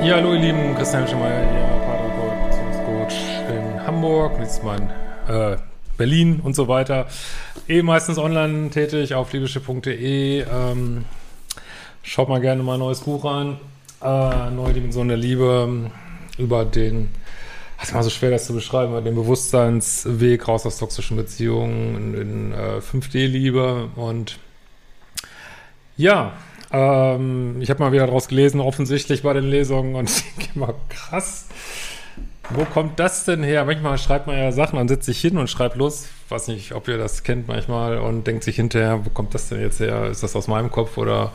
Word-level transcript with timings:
Ja, 0.00 0.14
hallo 0.14 0.32
ihr 0.32 0.40
Lieben, 0.40 0.76
Christian 0.76 1.08
Schemeier 1.08 1.40
hier, 1.50 1.66
Paartherapeut, 1.84 2.48
Beziehungscoach 2.48 3.50
in 3.50 3.84
Hamburg, 3.84 4.38
jetzt 4.38 4.62
mein 4.62 4.88
äh, 5.26 5.56
Berlin 5.96 6.38
und 6.40 6.54
so 6.54 6.68
weiter. 6.68 7.08
Eh 7.66 7.82
meistens 7.82 8.16
online 8.16 8.70
tätig 8.70 9.14
auf 9.14 9.32
liebeschiff.de. 9.32 10.42
Ähm, 10.42 11.04
schaut 12.04 12.28
mal 12.28 12.40
gerne 12.40 12.62
mal 12.62 12.74
ein 12.74 12.78
neues 12.78 13.00
Buch 13.00 13.24
an. 13.24 13.58
Äh, 14.00 14.50
Neue 14.50 14.72
Dimension 14.72 15.08
der 15.08 15.16
Liebe 15.16 15.90
über 16.38 16.64
den, 16.64 17.10
das 17.78 17.88
ist 17.88 17.94
mal 17.94 18.04
so 18.04 18.10
schwer 18.10 18.30
das 18.30 18.46
zu 18.46 18.54
beschreiben, 18.54 19.04
den 19.04 19.16
Bewusstseinsweg 19.16 20.46
raus 20.46 20.64
aus 20.64 20.78
toxischen 20.78 21.16
Beziehungen 21.16 22.14
in, 22.14 22.14
in 22.14 22.52
äh, 22.52 22.78
5D-Liebe 22.78 23.88
und 23.96 24.38
ja, 25.96 26.34
ähm, 26.72 27.56
ich 27.60 27.70
habe 27.70 27.82
mal 27.82 27.92
wieder 27.92 28.06
daraus 28.06 28.28
gelesen, 28.28 28.60
offensichtlich 28.60 29.22
bei 29.22 29.32
den 29.32 29.44
Lesungen 29.44 29.94
und 29.94 30.10
ich 30.10 30.24
denke 30.24 30.50
immer, 30.54 30.74
krass, 30.88 31.46
wo 32.50 32.64
kommt 32.64 32.98
das 32.98 33.24
denn 33.24 33.42
her? 33.42 33.64
Manchmal 33.64 33.98
schreibt 33.98 34.26
man 34.26 34.38
ja 34.38 34.52
Sachen, 34.52 34.76
dann 34.76 34.88
sitzt 34.88 35.06
sich 35.06 35.20
hin 35.20 35.36
und 35.36 35.48
schreibt 35.48 35.76
los. 35.76 36.08
Weiß 36.28 36.48
nicht, 36.48 36.72
ob 36.72 36.88
ihr 36.88 36.98
das 36.98 37.22
kennt 37.22 37.48
manchmal 37.48 37.98
und 37.98 38.26
denkt 38.26 38.44
sich 38.44 38.56
hinterher, 38.56 39.04
wo 39.04 39.10
kommt 39.10 39.34
das 39.34 39.48
denn 39.48 39.60
jetzt 39.60 39.80
her? 39.80 40.06
Ist 40.06 40.22
das 40.22 40.34
aus 40.34 40.48
meinem 40.48 40.70
Kopf 40.70 40.96
oder 40.96 41.32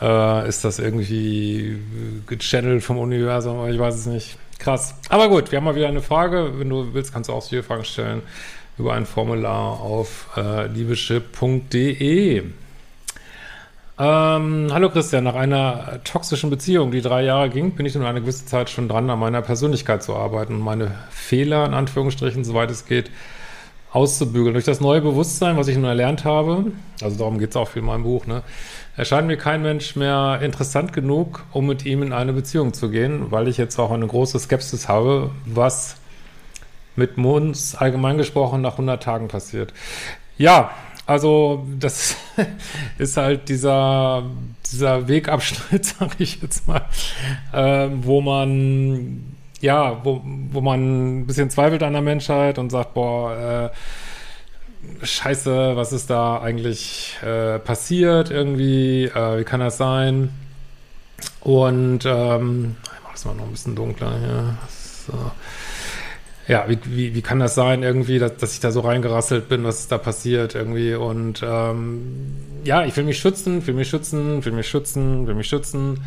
äh, 0.00 0.48
ist 0.48 0.64
das 0.64 0.78
irgendwie 0.78 1.78
gechannelt 2.26 2.82
vom 2.84 2.98
Universum? 2.98 3.68
Ich 3.68 3.78
weiß 3.78 3.94
es 3.94 4.06
nicht. 4.06 4.38
Krass. 4.58 4.94
Aber 5.08 5.28
gut, 5.28 5.50
wir 5.50 5.58
haben 5.58 5.64
mal 5.64 5.74
wieder 5.74 5.88
eine 5.88 6.02
Frage. 6.02 6.52
Wenn 6.58 6.68
du 6.68 6.94
willst, 6.94 7.12
kannst 7.12 7.28
du 7.28 7.32
auch 7.32 7.46
viele 7.46 7.62
Fragen 7.62 7.84
stellen 7.84 8.22
über 8.78 8.94
ein 8.94 9.06
Formular 9.06 9.80
auf 9.80 10.28
äh, 10.36 10.66
liebeschip.de. 10.66 12.44
Ähm, 13.98 14.68
hallo 14.72 14.90
Christian, 14.90 15.24
nach 15.24 15.36
einer 15.36 16.04
toxischen 16.04 16.50
Beziehung, 16.50 16.90
die 16.90 17.00
drei 17.00 17.24
Jahre 17.24 17.48
ging, 17.48 17.70
bin 17.70 17.86
ich 17.86 17.94
nun 17.94 18.04
eine 18.04 18.20
gewisse 18.20 18.44
Zeit 18.44 18.68
schon 18.68 18.90
dran, 18.90 19.08
an 19.08 19.18
meiner 19.18 19.40
Persönlichkeit 19.40 20.02
zu 20.02 20.14
arbeiten 20.14 20.56
und 20.56 20.60
meine 20.60 20.90
Fehler, 21.08 21.64
in 21.64 21.72
Anführungsstrichen, 21.72 22.44
soweit 22.44 22.70
es 22.70 22.84
geht, 22.84 23.10
auszubügeln. 23.92 24.52
Durch 24.52 24.66
das 24.66 24.82
neue 24.82 25.00
Bewusstsein, 25.00 25.56
was 25.56 25.68
ich 25.68 25.76
nun 25.76 25.86
erlernt 25.86 26.26
habe, 26.26 26.72
also 27.00 27.16
darum 27.16 27.38
geht 27.38 27.50
es 27.50 27.56
auch 27.56 27.68
viel 27.68 27.80
in 27.80 27.86
meinem 27.86 28.02
Buch, 28.02 28.26
ne, 28.26 28.42
erscheint 28.98 29.28
mir 29.28 29.38
kein 29.38 29.62
Mensch 29.62 29.96
mehr 29.96 30.40
interessant 30.42 30.92
genug, 30.92 31.46
um 31.52 31.66
mit 31.66 31.86
ihm 31.86 32.02
in 32.02 32.12
eine 32.12 32.34
Beziehung 32.34 32.74
zu 32.74 32.90
gehen, 32.90 33.30
weil 33.30 33.48
ich 33.48 33.56
jetzt 33.56 33.78
auch 33.78 33.92
eine 33.92 34.06
große 34.06 34.38
Skepsis 34.38 34.88
habe, 34.88 35.30
was 35.46 35.96
mit 36.96 37.16
uns 37.16 37.74
allgemein 37.74 38.18
gesprochen 38.18 38.60
nach 38.60 38.72
100 38.72 39.02
Tagen 39.02 39.28
passiert. 39.28 39.72
Ja, 40.36 40.70
also 41.06 41.64
das 41.78 42.16
ist 42.98 43.16
halt 43.16 43.48
dieser, 43.48 44.24
dieser 44.70 45.06
Wegabschnitt, 45.06 45.84
sag 45.98 46.20
ich 46.20 46.42
jetzt 46.42 46.66
mal, 46.66 46.82
äh, 47.52 47.88
wo 47.92 48.20
man, 48.20 49.34
ja, 49.60 50.04
wo, 50.04 50.20
wo 50.24 50.60
man 50.60 51.20
ein 51.20 51.26
bisschen 51.26 51.48
zweifelt 51.50 51.82
an 51.84 51.92
der 51.92 52.02
Menschheit 52.02 52.58
und 52.58 52.70
sagt, 52.70 52.94
boah, 52.94 53.70
äh, 53.72 55.06
scheiße, 55.06 55.76
was 55.76 55.92
ist 55.92 56.10
da 56.10 56.40
eigentlich 56.40 57.16
äh, 57.22 57.60
passiert 57.60 58.30
irgendwie, 58.30 59.04
äh, 59.04 59.38
wie 59.38 59.44
kann 59.44 59.60
das 59.60 59.76
sein? 59.76 60.30
Und 61.40 62.00
ähm, 62.04 62.76
ich 62.82 63.02
mach 63.04 63.12
das 63.12 63.24
mal 63.24 63.34
noch 63.34 63.44
ein 63.44 63.52
bisschen 63.52 63.76
dunkler 63.76 64.18
hier. 64.18 64.58
So 65.06 65.30
ja, 66.48 66.64
wie, 66.68 66.78
wie, 66.84 67.14
wie 67.14 67.22
kann 67.22 67.40
das 67.40 67.54
sein 67.54 67.82
irgendwie, 67.82 68.18
dass, 68.18 68.36
dass 68.36 68.54
ich 68.54 68.60
da 68.60 68.70
so 68.70 68.80
reingerasselt 68.80 69.48
bin, 69.48 69.64
was 69.64 69.80
ist 69.80 69.92
da 69.92 69.98
passiert 69.98 70.54
irgendwie? 70.54 70.94
Und 70.94 71.42
ähm, 71.44 72.36
ja, 72.64 72.84
ich 72.84 72.96
will 72.96 73.04
mich 73.04 73.18
schützen, 73.18 73.66
will 73.66 73.74
mich 73.74 73.88
schützen, 73.88 74.44
will 74.44 74.52
mich 74.52 74.68
schützen, 74.68 75.26
will 75.26 75.34
mich 75.34 75.48
schützen. 75.48 76.04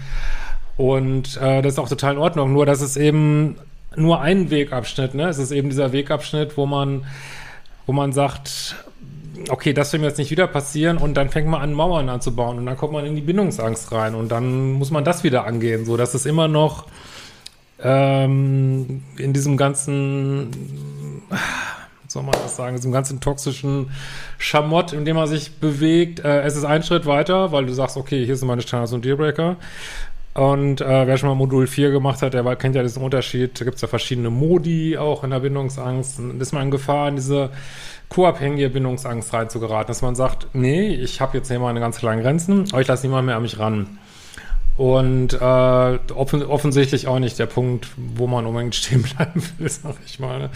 Und 0.77 1.35
äh, 1.41 1.61
das 1.61 1.73
ist 1.73 1.79
auch 1.79 1.89
total 1.89 2.13
in 2.13 2.19
Ordnung, 2.19 2.53
nur 2.53 2.65
dass 2.65 2.79
es 2.79 2.95
eben 2.95 3.57
nur 3.95 4.21
ein 4.21 4.49
Wegabschnitt, 4.49 5.13
ne? 5.13 5.27
Es 5.27 5.39
ist 5.39 5.51
eben 5.51 5.69
dieser 5.69 5.91
Wegabschnitt, 5.91 6.55
wo 6.55 6.65
man, 6.65 7.05
wo 7.85 7.91
man 7.91 8.13
sagt, 8.13 8.75
okay, 9.49 9.73
das 9.73 9.91
will 9.91 9.99
mir 9.99 10.07
jetzt 10.07 10.19
nicht 10.19 10.31
wieder 10.31 10.47
passieren 10.47 10.97
und 10.97 11.15
dann 11.15 11.29
fängt 11.29 11.47
man 11.47 11.61
an, 11.61 11.73
Mauern 11.73 12.07
anzubauen 12.07 12.59
und 12.59 12.65
dann 12.65 12.77
kommt 12.77 12.93
man 12.93 13.05
in 13.05 13.15
die 13.15 13.21
Bindungsangst 13.21 13.91
rein 13.91 14.15
und 14.15 14.29
dann 14.29 14.73
muss 14.73 14.91
man 14.91 15.03
das 15.03 15.23
wieder 15.23 15.45
angehen, 15.45 15.85
so 15.85 15.97
dass 15.97 16.13
es 16.13 16.25
immer 16.25 16.47
noch 16.47 16.85
ähm, 17.81 19.03
in 19.17 19.33
diesem 19.33 19.57
ganzen, 19.57 20.51
soll 22.07 22.23
man 22.23 22.33
das 22.33 22.55
sagen, 22.55 22.75
diesem 22.75 22.91
ganzen 22.91 23.19
toxischen 23.19 23.91
Schamott, 24.37 24.93
in 24.93 25.05
dem 25.05 25.15
man 25.15 25.27
sich 25.27 25.53
bewegt. 25.59 26.19
Äh, 26.19 26.41
es 26.41 26.55
ist 26.55 26.65
ein 26.65 26.83
Schritt 26.83 27.05
weiter, 27.05 27.51
weil 27.51 27.65
du 27.65 27.73
sagst, 27.73 27.97
okay, 27.97 28.25
hier 28.25 28.35
sind 28.35 28.47
meine 28.47 28.61
Standards 28.61 28.93
und 28.93 29.05
Dealbreaker. 29.05 29.57
Und 30.35 30.79
äh, 30.79 31.07
wer 31.07 31.17
schon 31.17 31.29
mal 31.29 31.35
Modul 31.35 31.67
4 31.67 31.91
gemacht 31.91 32.21
hat, 32.21 32.33
der 32.33 32.55
kennt 32.55 32.75
ja 32.75 32.83
diesen 32.83 33.03
Unterschied. 33.03 33.59
Da 33.59 33.65
gibt 33.65 33.75
es 33.75 33.81
ja 33.81 33.87
verschiedene 33.87 34.29
Modi 34.29 34.97
auch 34.97 35.23
in 35.23 35.31
der 35.31 35.39
Bindungsangst. 35.39 36.19
Dann 36.19 36.39
ist 36.39 36.53
man 36.53 36.63
in 36.63 36.71
Gefahr, 36.71 37.09
in 37.09 37.15
diese 37.15 37.49
co-abhängige 38.09 38.69
Bindungsangst 38.69 39.33
reinzugeraten, 39.33 39.87
dass 39.87 40.01
man 40.01 40.15
sagt, 40.15 40.47
nee, 40.53 40.89
ich 40.89 41.21
habe 41.21 41.37
jetzt 41.37 41.49
hier 41.49 41.59
meine 41.59 41.79
ganz 41.79 41.97
klaren 41.97 42.21
Grenzen, 42.21 42.65
aber 42.71 42.81
ich 42.81 42.87
lasse 42.87 43.05
niemand 43.05 43.25
mehr 43.25 43.35
an 43.35 43.41
mich 43.41 43.59
ran. 43.59 43.99
Und 44.79 45.33
äh, 45.33 45.99
offen, 46.15 46.41
offensichtlich 46.41 47.05
auch 47.09 47.19
nicht 47.19 47.37
der 47.37 47.47
Punkt, 47.47 47.89
wo 47.97 48.27
man 48.27 48.45
unbedingt 48.45 48.75
stehen 48.75 49.01
bleiben 49.01 49.43
will, 49.57 49.69
sag 49.69 49.95
ich 50.05 50.21
mal. 50.21 50.39
Ne? 50.39 50.49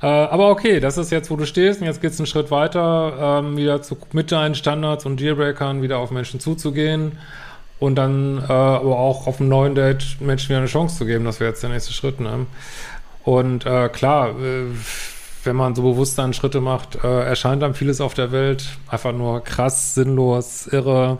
Äh, 0.00 0.06
aber 0.06 0.48
okay, 0.50 0.78
das 0.78 0.96
ist 0.96 1.10
jetzt, 1.10 1.28
wo 1.28 1.34
du 1.34 1.44
stehst 1.44 1.80
und 1.80 1.88
jetzt 1.88 2.00
geht's 2.00 2.20
einen 2.20 2.28
Schritt 2.28 2.52
weiter, 2.52 3.40
ähm, 3.42 3.56
wieder 3.56 3.82
zu, 3.82 3.96
mit 4.12 4.30
deinen 4.30 4.54
Standards 4.54 5.06
und 5.06 5.18
Dealbreakern 5.18 5.82
wieder 5.82 5.98
auf 5.98 6.12
Menschen 6.12 6.38
zuzugehen 6.38 7.18
und 7.80 7.96
dann 7.96 8.44
äh, 8.48 8.52
aber 8.52 9.00
auch 9.00 9.26
auf 9.26 9.40
einem 9.40 9.48
neuen 9.48 9.74
Date 9.74 10.20
Menschen 10.20 10.50
wieder 10.50 10.58
eine 10.58 10.68
Chance 10.68 10.98
zu 10.98 11.04
geben. 11.04 11.24
Das 11.24 11.40
wäre 11.40 11.50
jetzt 11.50 11.64
der 11.64 11.70
nächste 11.70 11.92
Schritt. 11.92 12.20
Ne? 12.20 12.46
Und 13.24 13.66
äh, 13.66 13.88
klar, 13.88 14.38
äh, 14.38 14.66
wenn 15.42 15.56
man 15.56 15.74
so 15.74 15.82
bewusst 15.82 16.16
dann 16.16 16.32
Schritte 16.32 16.60
macht, 16.60 17.02
äh, 17.02 17.24
erscheint 17.24 17.60
dann 17.60 17.74
vieles 17.74 18.00
auf 18.00 18.14
der 18.14 18.30
Welt 18.30 18.66
einfach 18.86 19.12
nur 19.12 19.42
krass, 19.42 19.94
sinnlos, 19.94 20.68
irre 20.68 21.18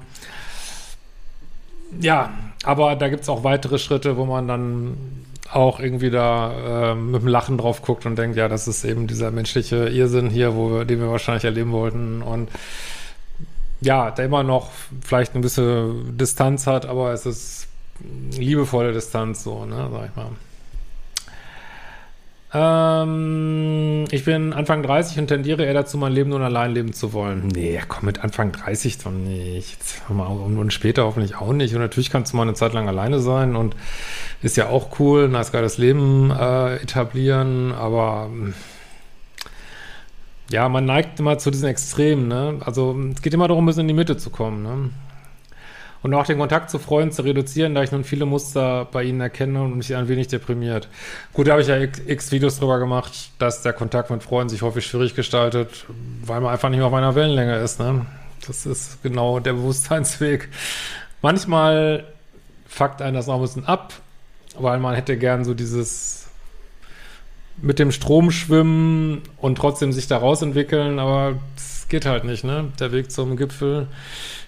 ja, 1.98 2.30
aber 2.64 2.96
da 2.96 3.08
gibt's 3.08 3.28
auch 3.28 3.44
weitere 3.44 3.78
Schritte, 3.78 4.16
wo 4.16 4.24
man 4.24 4.46
dann 4.46 4.96
auch 5.52 5.80
irgendwie 5.80 6.10
da 6.10 6.92
äh, 6.92 6.94
mit 6.94 7.22
dem 7.22 7.28
Lachen 7.28 7.58
drauf 7.58 7.82
guckt 7.82 8.06
und 8.06 8.16
denkt, 8.16 8.36
ja, 8.36 8.48
das 8.48 8.68
ist 8.68 8.84
eben 8.84 9.06
dieser 9.06 9.30
menschliche 9.30 9.88
Irrsinn 9.88 10.30
hier, 10.30 10.54
wo 10.54 10.70
wir, 10.70 10.84
den 10.84 11.00
wir 11.00 11.10
wahrscheinlich 11.10 11.44
erleben 11.44 11.72
wollten 11.72 12.22
und 12.22 12.48
ja, 13.80 14.10
der 14.10 14.26
immer 14.26 14.42
noch 14.42 14.70
vielleicht 15.02 15.34
ein 15.34 15.40
bisschen 15.40 16.16
Distanz 16.16 16.66
hat, 16.66 16.86
aber 16.86 17.12
es 17.12 17.26
ist 17.26 17.68
liebevolle 18.32 18.92
Distanz 18.92 19.42
so, 19.42 19.64
ne, 19.64 19.88
sag 19.90 20.10
ich 20.10 20.16
mal. 20.16 20.28
Ähm, 22.52 24.06
ich 24.10 24.24
bin 24.24 24.52
Anfang 24.52 24.82
30 24.82 25.18
und 25.18 25.28
tendiere 25.28 25.64
eher 25.64 25.74
dazu, 25.74 25.98
mein 25.98 26.12
Leben 26.12 26.30
nur 26.30 26.40
allein 26.40 26.72
leben 26.72 26.92
zu 26.92 27.12
wollen. 27.12 27.46
Nee, 27.46 27.80
komm, 27.86 28.06
mit 28.06 28.24
Anfang 28.24 28.50
30 28.50 28.98
doch 28.98 29.12
nicht. 29.12 29.78
Und 30.08 30.72
später 30.72 31.04
hoffentlich 31.04 31.36
auch 31.36 31.52
nicht. 31.52 31.74
Und 31.74 31.80
natürlich 31.80 32.10
kannst 32.10 32.32
du 32.32 32.36
mal 32.36 32.42
eine 32.42 32.54
Zeit 32.54 32.72
lang 32.72 32.88
alleine 32.88 33.20
sein 33.20 33.54
und 33.54 33.76
ist 34.42 34.56
ja 34.56 34.68
auch 34.68 34.98
cool, 34.98 35.24
ein 35.26 35.32
nice 35.32 35.52
geiles 35.52 35.78
Leben 35.78 36.30
äh, 36.30 36.76
etablieren, 36.76 37.72
aber 37.72 38.30
ja, 40.50 40.68
man 40.68 40.84
neigt 40.84 41.20
immer 41.20 41.38
zu 41.38 41.52
diesen 41.52 41.68
Extremen, 41.68 42.26
ne? 42.26 42.58
Also 42.64 42.98
es 43.14 43.22
geht 43.22 43.32
immer 43.34 43.46
darum, 43.46 43.66
bis 43.66 43.78
in 43.78 43.86
die 43.86 43.94
Mitte 43.94 44.16
zu 44.16 44.30
kommen, 44.30 44.62
ne? 44.64 44.90
Und 46.02 46.14
auch 46.14 46.26
den 46.26 46.38
Kontakt 46.38 46.70
zu 46.70 46.78
Freunden 46.78 47.12
zu 47.12 47.22
reduzieren, 47.22 47.74
da 47.74 47.82
ich 47.82 47.92
nun 47.92 48.04
viele 48.04 48.26
Muster 48.26 48.86
bei 48.90 49.04
ihnen 49.04 49.20
erkenne 49.20 49.62
und 49.62 49.76
mich 49.76 49.94
ein 49.94 50.08
wenig 50.08 50.28
deprimiert. 50.28 50.88
Gut, 51.32 51.46
da 51.46 51.52
habe 51.52 51.62
ich 51.62 51.68
ja 51.68 51.78
x, 51.78 52.00
x, 52.06 52.32
Videos 52.32 52.58
drüber 52.58 52.78
gemacht, 52.78 53.30
dass 53.38 53.62
der 53.62 53.72
Kontakt 53.72 54.10
mit 54.10 54.22
Freunden 54.22 54.48
sich 54.48 54.62
häufig 54.62 54.86
schwierig 54.86 55.14
gestaltet, 55.14 55.86
weil 56.24 56.40
man 56.40 56.52
einfach 56.52 56.68
nicht 56.70 56.78
mehr 56.78 56.86
auf 56.86 56.94
einer 56.94 57.14
Wellenlänge 57.14 57.58
ist. 57.58 57.80
Ne? 57.80 58.06
Das 58.46 58.66
ist 58.66 59.02
genau 59.02 59.40
der 59.40 59.52
Bewusstseinsweg. 59.52 60.48
Manchmal 61.22 62.04
fuckt 62.66 63.02
einen 63.02 63.14
das 63.14 63.26
noch 63.26 63.36
ein 63.36 63.42
bisschen 63.42 63.66
ab, 63.66 63.92
weil 64.58 64.78
man 64.78 64.94
hätte 64.94 65.18
gern 65.18 65.44
so 65.44 65.54
dieses 65.54 66.28
mit 67.62 67.78
dem 67.78 67.92
Strom 67.92 68.30
schwimmen 68.30 69.22
und 69.36 69.56
trotzdem 69.56 69.92
sich 69.92 70.06
da 70.06 70.16
rausentwickeln, 70.16 70.98
aber 70.98 71.38
es 71.56 71.88
geht 71.88 72.06
halt 72.06 72.24
nicht, 72.24 72.42
ne? 72.42 72.72
Der 72.78 72.90
Weg 72.92 73.10
zum 73.10 73.36
Gipfel 73.36 73.86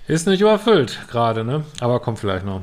ist 0.06 0.26
nicht 0.26 0.40
überfüllt 0.40 1.00
gerade, 1.10 1.44
ne? 1.44 1.64
Aber 1.80 2.00
kommt 2.00 2.18
vielleicht 2.18 2.44
noch. 2.44 2.62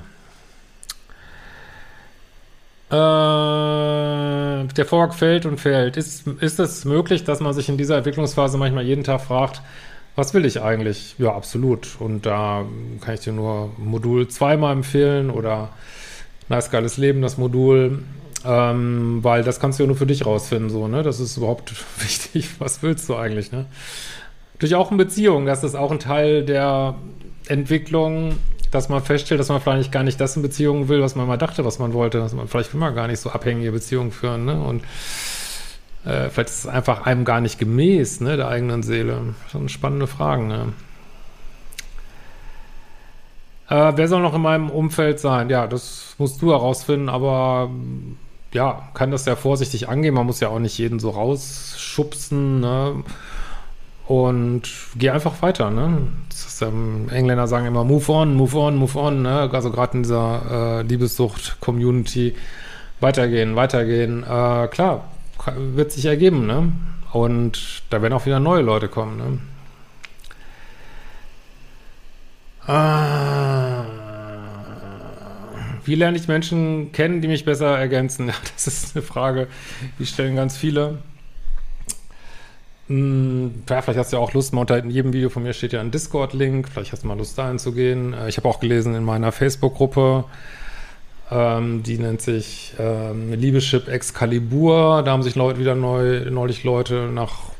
Äh, 2.91 4.65
der 4.65 4.85
Vorwag 4.85 5.13
fällt 5.13 5.45
und 5.45 5.59
fällt. 5.59 5.95
Ist, 5.95 6.27
ist 6.27 6.59
es 6.59 6.85
möglich, 6.85 7.23
dass 7.23 7.39
man 7.39 7.53
sich 7.53 7.69
in 7.69 7.77
dieser 7.77 7.97
Entwicklungsphase 7.97 8.57
manchmal 8.57 8.83
jeden 8.83 9.03
Tag 9.03 9.21
fragt, 9.21 9.61
was 10.15 10.33
will 10.33 10.43
ich 10.43 10.61
eigentlich? 10.61 11.15
Ja, 11.17 11.33
absolut. 11.33 11.95
Und 11.99 12.25
da 12.25 12.65
kann 13.01 13.13
ich 13.13 13.21
dir 13.21 13.31
nur 13.31 13.71
Modul 13.77 14.27
2 14.27 14.57
mal 14.57 14.73
empfehlen 14.73 15.29
oder 15.29 15.69
Nice 16.49 16.71
Geiles 16.71 16.97
Leben, 16.97 17.21
das 17.21 17.37
Modul. 17.37 18.03
Ähm, 18.45 19.19
weil 19.21 19.43
das 19.43 19.59
kannst 19.59 19.79
du 19.79 19.83
ja 19.83 19.87
nur 19.87 19.97
für 19.97 20.05
dich 20.05 20.25
rausfinden, 20.25 20.69
so, 20.69 20.87
ne? 20.87 21.03
Das 21.03 21.19
ist 21.19 21.37
überhaupt 21.37 21.73
wichtig. 22.01 22.49
Was 22.59 22.81
willst 22.81 23.07
du 23.07 23.15
eigentlich, 23.15 23.51
ne? 23.51 23.65
Durch 24.57 24.75
auch 24.75 24.91
in 24.91 24.97
Beziehungen, 24.97 25.45
das 25.45 25.63
ist 25.63 25.75
auch 25.75 25.91
ein 25.91 25.99
Teil 25.99 26.43
der 26.43 26.95
Entwicklung, 27.49 28.37
dass 28.71 28.89
man 28.89 29.01
feststellt, 29.01 29.39
dass 29.39 29.49
man 29.49 29.61
vielleicht 29.61 29.91
gar 29.91 30.03
nicht 30.03 30.21
das 30.21 30.35
in 30.35 30.41
Beziehungen 30.41 30.87
will, 30.87 31.01
was 31.01 31.15
man 31.15 31.27
mal 31.27 31.37
dachte, 31.37 31.65
was 31.65 31.79
man 31.79 31.93
wollte. 31.93 32.19
Dass 32.19 32.33
man, 32.33 32.47
vielleicht 32.47 32.73
will 32.73 32.79
man 32.79 32.95
gar 32.95 33.07
nicht 33.07 33.19
so 33.19 33.31
abhängige 33.31 33.71
Beziehungen 33.71 34.11
führen, 34.11 34.45
ne? 34.45 34.61
Und 34.61 34.83
äh, 36.05 36.29
vielleicht 36.29 36.49
ist 36.49 36.59
es 36.59 36.67
einfach 36.67 37.05
einem 37.05 37.25
gar 37.25 37.41
nicht 37.41 37.59
gemäß, 37.59 38.21
ne, 38.21 38.37
der 38.37 38.47
eigenen 38.47 38.83
Seele. 38.83 39.33
Schon 39.51 39.69
spannende 39.69 40.07
Fragen, 40.07 40.47
ne? 40.47 40.73
Äh, 43.69 43.93
wer 43.95 44.07
soll 44.07 44.21
noch 44.21 44.33
in 44.33 44.41
meinem 44.41 44.69
Umfeld 44.69 45.19
sein? 45.19 45.49
Ja, 45.49 45.67
das 45.67 46.15
musst 46.17 46.41
du 46.41 46.51
herausfinden, 46.51 47.09
aber 47.09 47.69
ja, 48.53 48.89
kann 48.93 49.11
das 49.11 49.25
ja 49.25 49.35
vorsichtig 49.35 49.89
angehen. 49.89 50.15
Man 50.15 50.25
muss 50.25 50.39
ja 50.39 50.49
auch 50.49 50.59
nicht 50.59 50.77
jeden 50.77 50.99
so 50.99 51.11
rausschubsen, 51.11 52.59
ne? 52.59 53.03
Und 54.09 54.63
geh 54.97 55.11
einfach 55.11 55.39
weiter, 55.43 55.69
ne? 55.69 56.07
Ist, 56.31 56.63
ähm, 56.63 57.09
Engländer 57.11 57.45
sagen 57.45 57.67
immer 57.67 57.83
move 57.83 58.11
on, 58.11 58.33
move 58.33 58.57
on, 58.57 58.75
move 58.75 58.97
on, 58.97 59.21
ne? 59.21 59.47
Also 59.53 59.69
gerade 59.69 59.97
in 59.97 60.01
dieser 60.01 60.79
äh, 60.79 60.81
Liebessucht-Community 60.81 62.35
weitergehen, 63.01 63.55
weitergehen. 63.55 64.23
Äh, 64.23 64.67
klar, 64.69 65.03
wird 65.55 65.91
sich 65.91 66.07
ergeben, 66.07 66.47
ne? 66.47 66.71
Und 67.11 67.83
da 67.91 68.01
werden 68.01 68.13
auch 68.13 68.25
wieder 68.25 68.39
neue 68.39 68.63
Leute 68.63 68.87
kommen, 68.87 69.17
ne? 69.17 69.37
Ah, 72.65 73.85
wie 75.85 75.93
lerne 75.93 76.17
ich 76.17 76.27
Menschen 76.27 76.91
kennen, 76.93 77.21
die 77.21 77.27
mich 77.27 77.45
besser 77.45 77.77
ergänzen? 77.77 78.27
Ja, 78.29 78.33
das 78.55 78.65
ist 78.65 78.95
eine 78.95 79.05
Frage, 79.05 79.47
die 79.99 80.07
stellen 80.07 80.35
ganz 80.35 80.57
viele. 80.57 80.97
Hm, 82.89 83.63
ja, 83.69 83.81
vielleicht 83.83 83.99
hast 83.99 84.11
du 84.11 84.17
ja 84.17 84.23
auch 84.23 84.33
Lust, 84.33 84.51
mal 84.51 84.61
unter 84.61 84.83
jedem 84.83 85.13
Video 85.13 85.29
von 85.29 85.43
mir 85.43 85.53
steht 85.53 85.73
ja 85.73 85.79
ein 85.79 85.91
Discord-Link, 85.91 86.67
vielleicht 86.69 86.91
hast 86.91 87.03
du 87.03 87.07
mal 87.07 87.17
Lust, 87.17 87.37
da 87.37 87.47
einzugehen. 87.47 88.13
Äh, 88.13 88.29
ich 88.29 88.37
habe 88.37 88.49
auch 88.49 88.59
gelesen 88.59 88.95
in 88.95 89.03
meiner 89.03 89.31
Facebook-Gruppe, 89.31 90.25
ähm, 91.29 91.83
die 91.83 91.99
nennt 91.99 92.21
sich 92.21 92.73
ähm, 92.79 93.31
Liebeschip 93.31 93.87
Excalibur. 93.87 95.03
Da 95.03 95.11
haben 95.11 95.21
sich 95.21 95.35
Leute 95.35 95.59
wieder 95.59 95.75
neu, 95.75 96.31
neulich 96.31 96.63
Leute 96.63 97.09
nach, 97.13 97.51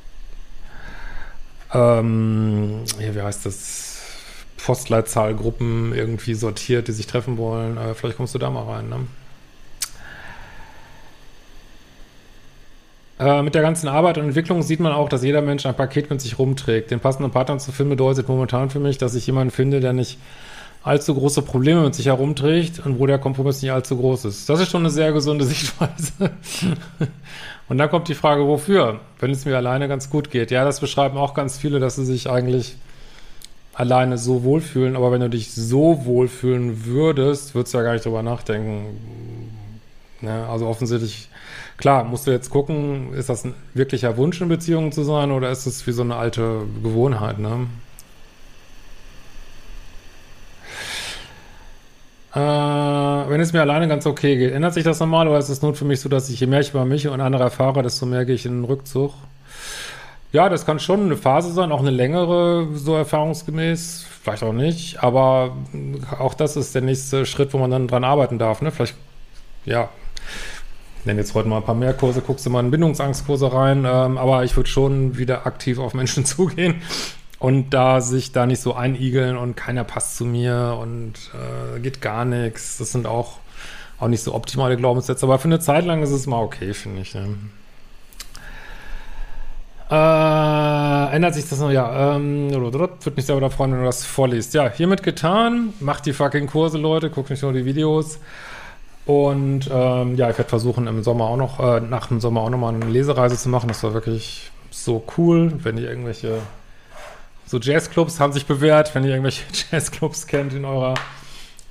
ähm, 1.73 2.83
ja, 2.99 3.13
wie 3.13 3.21
heißt 3.21 3.45
das? 3.45 3.85
Postleitzahlgruppen 4.65 5.93
irgendwie 5.95 6.33
sortiert, 6.33 6.87
die 6.87 6.91
sich 6.91 7.07
treffen 7.07 7.37
wollen. 7.37 7.77
Äh, 7.77 7.93
vielleicht 7.93 8.17
kommst 8.17 8.35
du 8.35 8.39
da 8.39 8.49
mal 8.49 8.63
rein. 8.63 8.89
Ne? 8.89 9.07
Äh, 13.19 13.41
mit 13.41 13.53
der 13.53 13.61
ganzen 13.61 13.89
Arbeit 13.89 14.17
und 14.17 14.25
Entwicklung 14.25 14.61
sieht 14.61 14.79
man 14.79 14.93
auch, 14.93 15.09
dass 15.09 15.23
jeder 15.23 15.41
Mensch 15.41 15.65
ein 15.65 15.75
Paket 15.75 16.09
mit 16.09 16.21
sich 16.21 16.39
rumträgt. 16.39 16.89
Den 16.89 17.01
passenden 17.01 17.31
Partner 17.31 17.57
zu 17.57 17.71
finden 17.71 17.91
bedeutet 17.91 18.29
momentan 18.29 18.69
für 18.69 18.79
mich, 18.79 18.97
dass 18.97 19.13
ich 19.13 19.27
jemanden 19.27 19.51
finde, 19.51 19.81
der 19.81 19.91
nicht 19.91 20.17
allzu 20.83 21.13
große 21.13 21.41
Probleme 21.41 21.81
mit 21.81 21.93
sich 21.93 22.05
herumträgt 22.05 22.85
und 22.85 22.99
wo 22.99 23.05
der 23.05 23.19
Kompromiss 23.19 23.61
nicht 23.61 23.71
allzu 23.71 23.97
groß 23.97 24.25
ist. 24.25 24.47
Das 24.47 24.61
ist 24.61 24.71
schon 24.71 24.83
eine 24.83 24.89
sehr 24.89 25.11
gesunde 25.11 25.43
Sichtweise. 25.53 26.31
und 27.67 27.77
dann 27.77 27.89
kommt 27.89 28.07
die 28.07 28.15
Frage, 28.15 28.47
wofür? 28.47 29.01
Wenn 29.19 29.31
es 29.31 29.43
mir 29.43 29.57
alleine 29.57 29.89
ganz 29.89 30.09
gut 30.09 30.31
geht. 30.31 30.51
Ja, 30.51 30.63
das 30.63 30.79
beschreiben 30.79 31.17
auch 31.17 31.33
ganz 31.33 31.57
viele, 31.57 31.79
dass 31.79 31.97
sie 31.97 32.05
sich 32.05 32.29
eigentlich 32.29 32.77
alleine 33.73 34.17
so 34.17 34.43
wohlfühlen, 34.43 34.95
aber 34.95 35.11
wenn 35.11 35.21
du 35.21 35.29
dich 35.29 35.53
so 35.53 36.05
wohlfühlen 36.05 36.85
würdest, 36.85 37.55
würdest 37.55 37.73
du 37.73 37.77
ja 37.77 37.83
gar 37.83 37.93
nicht 37.93 38.05
drüber 38.05 38.23
nachdenken. 38.23 38.97
Ja, 40.21 40.49
also 40.49 40.67
offensichtlich, 40.67 41.29
klar, 41.79 42.03
musst 42.03 42.27
du 42.27 42.31
jetzt 42.31 42.49
gucken, 42.49 43.13
ist 43.13 43.29
das 43.29 43.45
ein 43.45 43.55
wirklicher 43.73 44.17
Wunsch 44.17 44.39
in 44.41 44.49
Beziehungen 44.49 44.91
zu 44.91 45.03
sein 45.03 45.31
oder 45.31 45.49
ist 45.49 45.65
es 45.65 45.87
wie 45.87 45.91
so 45.91 46.03
eine 46.03 46.17
alte 46.17 46.63
Gewohnheit, 46.83 47.39
ne? 47.39 47.67
Äh, 52.35 52.39
wenn 52.39 53.41
es 53.41 53.53
mir 53.53 53.61
alleine 53.61 53.87
ganz 53.87 54.05
okay 54.05 54.37
geht, 54.37 54.53
ändert 54.53 54.73
sich 54.73 54.83
das 54.83 54.99
normal 54.99 55.27
oder 55.27 55.39
ist 55.39 55.49
es 55.49 55.61
nun 55.63 55.73
für 55.73 55.85
mich 55.85 56.01
so, 56.01 56.09
dass 56.09 56.29
ich 56.29 56.39
je 56.39 56.47
mehr 56.47 56.59
ich 56.59 56.69
über 56.69 56.85
mich 56.85 57.07
und 57.07 57.21
andere 57.21 57.43
erfahre, 57.43 57.81
desto 57.81 58.05
mehr 58.05 58.25
gehe 58.25 58.35
ich 58.35 58.45
in 58.45 58.61
den 58.61 58.65
Rückzug? 58.65 59.13
Ja, 60.31 60.47
das 60.47 60.65
kann 60.65 60.79
schon 60.79 61.05
eine 61.05 61.17
Phase 61.17 61.51
sein, 61.51 61.71
auch 61.71 61.79
eine 61.79 61.89
längere, 61.89 62.67
so 62.75 62.95
erfahrungsgemäß, 62.95 64.05
vielleicht 64.21 64.43
auch 64.43 64.53
nicht, 64.53 65.01
aber 65.01 65.55
auch 66.19 66.35
das 66.35 66.55
ist 66.55 66.75
der 66.75 66.83
nächste 66.83 67.25
Schritt, 67.25 67.51
wo 67.53 67.57
man 67.57 67.71
dann 67.71 67.87
dran 67.87 68.03
arbeiten 68.03 68.37
darf, 68.37 68.61
ne? 68.61 68.69
Vielleicht, 68.69 68.95
ja, 69.65 69.89
nenne 71.05 71.19
jetzt 71.19 71.33
heute 71.33 71.47
mal 71.47 71.57
ein 71.57 71.63
paar 71.63 71.75
mehr 71.75 71.93
Kurse, 71.93 72.21
guckst 72.21 72.45
du 72.45 72.49
mal 72.49 72.59
in 72.59 72.71
Bindungsangstkurse 72.71 73.53
rein, 73.53 73.85
ähm, 73.85 74.17
aber 74.17 74.43
ich 74.43 74.55
würde 74.55 74.69
schon 74.69 75.17
wieder 75.17 75.45
aktiv 75.45 75.79
auf 75.79 75.93
Menschen 75.93 76.25
zugehen 76.25 76.81
und 77.39 77.69
da 77.71 78.01
sich 78.01 78.31
da 78.31 78.45
nicht 78.45 78.61
so 78.61 78.73
einigeln 78.73 79.37
und 79.37 79.55
keiner 79.55 79.83
passt 79.83 80.17
zu 80.17 80.25
mir 80.25 80.77
und 80.79 81.13
äh, 81.33 81.79
geht 81.79 82.01
gar 82.01 82.25
nichts. 82.25 82.77
Das 82.77 82.91
sind 82.91 83.07
auch, 83.07 83.37
auch 83.99 84.09
nicht 84.09 84.23
so 84.23 84.35
optimale 84.35 84.75
Glaubenssätze, 84.75 85.25
aber 85.25 85.39
für 85.39 85.47
eine 85.47 85.59
Zeit 85.59 85.85
lang 85.85 86.03
ist 86.03 86.11
es 86.11 86.27
mal 86.27 86.41
okay, 86.41 86.73
finde 86.73 87.01
ich. 87.01 87.15
Ne? 87.15 87.35
Äh, 89.89 91.15
ändert 91.15 91.33
sich 91.33 91.49
das 91.49 91.59
noch? 91.59 91.71
Ja, 91.71 92.15
ähm, 92.15 92.51
würde 92.51 93.15
mich 93.15 93.25
sehr 93.25 93.37
wieder 93.37 93.49
freuen, 93.49 93.71
wenn 93.71 93.79
du 93.79 93.85
das 93.85 94.05
vorliest. 94.05 94.53
Ja, 94.53 94.69
hiermit 94.69 95.01
getan. 95.01 95.73
Macht 95.79 96.05
die 96.05 96.13
fucking 96.13 96.45
Kurse, 96.45 96.77
Leute. 96.77 97.09
Guckt 97.09 97.31
nicht 97.31 97.41
nur 97.41 97.53
die 97.53 97.65
Videos. 97.65 98.19
Und 99.09 99.67
ähm, 99.73 100.17
ja, 100.17 100.29
ich 100.29 100.37
werde 100.37 100.49
versuchen, 100.49 100.85
im 100.85 101.01
Sommer 101.01 101.25
auch 101.25 101.35
noch, 101.35 101.59
äh, 101.59 101.79
nach 101.79 102.05
dem 102.09 102.19
Sommer 102.19 102.41
auch 102.41 102.51
nochmal 102.51 102.75
eine 102.75 102.85
Lesereise 102.85 103.37
zu 103.37 103.49
machen. 103.49 103.67
Das 103.67 103.81
war 103.81 103.95
wirklich 103.95 104.51
so 104.69 105.03
cool, 105.17 105.51
wenn 105.63 105.79
ihr 105.79 105.89
irgendwelche 105.89 106.37
so 107.47 107.57
Jazzclubs 107.57 108.19
haben 108.19 108.33
sich 108.33 108.45
bewährt, 108.45 108.93
wenn 108.93 109.03
ihr 109.03 109.09
irgendwelche 109.09 109.45
Jazzclubs 109.71 110.27
kennt 110.27 110.53
in 110.53 110.63
eurer 110.63 110.93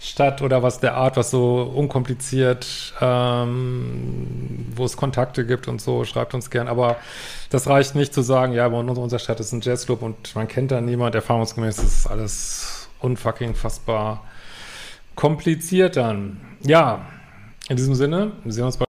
Stadt 0.00 0.42
oder 0.42 0.64
was 0.64 0.80
der 0.80 0.96
Art, 0.96 1.16
was 1.16 1.30
so 1.30 1.62
unkompliziert, 1.62 2.92
ähm, 3.00 4.66
wo 4.74 4.84
es 4.84 4.96
Kontakte 4.96 5.46
gibt 5.46 5.68
und 5.68 5.80
so, 5.80 6.02
schreibt 6.02 6.34
uns 6.34 6.50
gern. 6.50 6.66
Aber 6.66 6.96
das 7.50 7.68
reicht 7.68 7.94
nicht 7.94 8.12
zu 8.12 8.22
sagen, 8.22 8.52
ja, 8.52 8.68
bei 8.68 8.80
uns 8.80 8.98
unserer 8.98 9.20
Stadt 9.20 9.38
ist 9.38 9.52
ein 9.52 9.60
Jazzclub 9.60 10.02
und 10.02 10.34
man 10.34 10.48
kennt 10.48 10.72
da 10.72 10.80
niemand. 10.80 11.14
Erfahrungsgemäß 11.14 11.78
ist 11.78 12.08
alles 12.08 12.88
unfucking 12.98 13.54
fassbar 13.54 14.24
kompliziert 15.14 15.96
dann. 15.96 16.40
Ja, 16.64 17.06
in 17.68 17.76
diesem 17.76 17.94
Sinne, 17.94 18.32
wir 18.44 18.52
sehen 18.52 18.64
uns 18.64 18.76
bei 18.76 18.87